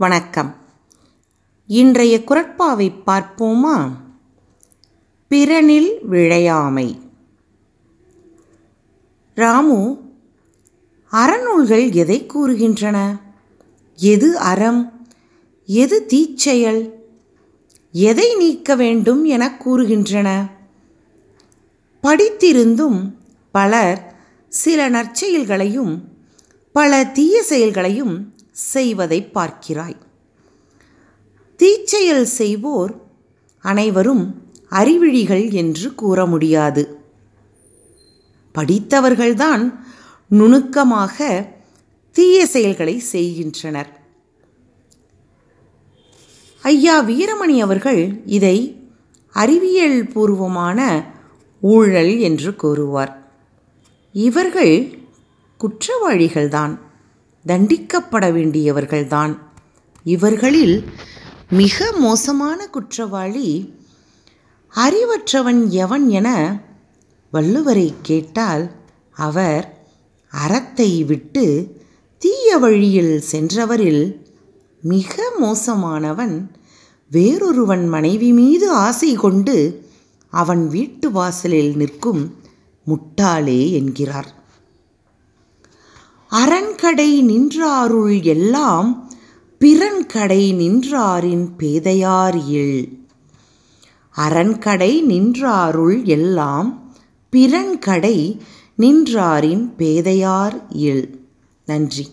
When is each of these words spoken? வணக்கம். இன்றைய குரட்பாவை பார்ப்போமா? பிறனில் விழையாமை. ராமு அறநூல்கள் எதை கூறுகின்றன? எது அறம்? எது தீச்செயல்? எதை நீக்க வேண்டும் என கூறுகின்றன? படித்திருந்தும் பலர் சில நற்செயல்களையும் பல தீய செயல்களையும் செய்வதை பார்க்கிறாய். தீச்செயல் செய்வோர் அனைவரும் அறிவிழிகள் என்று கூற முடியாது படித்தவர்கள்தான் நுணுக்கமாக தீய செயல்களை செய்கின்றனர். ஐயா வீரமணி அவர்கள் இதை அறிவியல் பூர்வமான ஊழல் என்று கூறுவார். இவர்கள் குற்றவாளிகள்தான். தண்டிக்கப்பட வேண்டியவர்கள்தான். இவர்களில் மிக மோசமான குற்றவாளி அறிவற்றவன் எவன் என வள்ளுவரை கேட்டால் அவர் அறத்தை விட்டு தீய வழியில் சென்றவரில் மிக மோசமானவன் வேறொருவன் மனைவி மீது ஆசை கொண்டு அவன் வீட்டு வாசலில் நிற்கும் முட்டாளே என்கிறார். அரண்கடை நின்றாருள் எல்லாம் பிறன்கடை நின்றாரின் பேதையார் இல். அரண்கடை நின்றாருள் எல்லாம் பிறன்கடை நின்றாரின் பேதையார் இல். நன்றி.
வணக்கம். 0.00 0.56
இன்றைய 1.66 2.22
குரட்பாவை 2.26 2.92
பார்ப்போமா? 3.06 3.90
பிறனில் 5.28 5.98
விழையாமை. 6.10 7.00
ராமு 9.34 9.98
அறநூல்கள் 11.12 11.92
எதை 11.92 12.26
கூறுகின்றன? 12.34 13.20
எது 13.96 14.38
அறம்? 14.38 15.06
எது 15.66 16.06
தீச்செயல்? 16.08 16.90
எதை 17.92 18.34
நீக்க 18.34 18.74
வேண்டும் 18.74 19.24
என 19.24 19.58
கூறுகின்றன? 19.64 20.50
படித்திருந்தும் 22.02 23.12
பலர் 23.52 24.14
சில 24.48 24.90
நற்செயல்களையும் 24.90 25.98
பல 26.72 27.04
தீய 27.04 27.42
செயல்களையும் 27.42 28.34
செய்வதை 28.50 29.30
பார்க்கிறாய். 29.34 29.96
தீச்செயல் 31.56 32.22
செய்வோர் 32.22 33.00
அனைவரும் 33.60 34.48
அறிவிழிகள் 34.68 35.50
என்று 35.50 35.94
கூற 35.94 36.26
முடியாது 36.26 36.98
படித்தவர்கள்தான் 38.58 39.78
நுணுக்கமாக 40.28 41.48
தீய 42.10 42.46
செயல்களை 42.46 42.98
செய்கின்றனர். 42.98 44.00
ஐயா 46.62 47.02
வீரமணி 47.02 47.58
அவர்கள் 47.58 48.22
இதை 48.26 48.88
அறிவியல் 49.32 50.06
பூர்வமான 50.06 51.04
ஊழல் 51.60 52.18
என்று 52.18 52.56
கூறுவார். 52.56 53.32
இவர்கள் 54.12 54.98
குற்றவாளிகள்தான். 55.60 56.78
தண்டிக்கப்பட 57.46 58.26
வேண்டியவர்கள்தான். 58.32 59.38
இவர்களில் 60.04 60.84
மிக 61.50 61.92
மோசமான 61.98 62.66
குற்றவாளி 62.66 63.74
அறிவற்றவன் 64.74 65.68
எவன் 65.68 66.08
என 66.08 66.28
வள்ளுவரை 67.32 67.94
கேட்டால் 68.02 68.70
அவர் 69.10 69.88
அறத்தை 70.30 71.04
விட்டு 71.04 71.76
தீய 72.18 72.56
வழியில் 72.56 73.22
சென்றவரில் 73.32 74.28
மிக 74.80 75.32
மோசமானவன் 75.40 76.50
வேறொருவன் 77.10 77.88
மனைவி 77.88 78.32
மீது 78.32 78.70
ஆசை 78.70 79.14
கொண்டு 79.14 79.88
அவன் 80.30 80.68
வீட்டு 80.68 81.10
வாசலில் 81.10 81.76
நிற்கும் 81.76 82.34
முட்டாளே 82.86 83.70
என்கிறார். 83.70 84.49
அரண்கடை 86.80 87.26
நின்றாருள் 87.26 88.22
எல்லாம் 88.22 89.10
பிறன்கடை 89.58 90.52
நின்றாரின் 90.54 91.48
பேதையார் 91.58 92.48
இல். 92.48 93.06
அரண்கடை 94.16 95.04
நின்றாருள் 95.04 96.04
எல்லாம் 96.04 96.94
பிறன்கடை 97.32 98.40
நின்றாரின் 98.78 99.74
பேதையார் 99.78 100.62
இல். 100.70 101.26
நன்றி. 101.66 102.06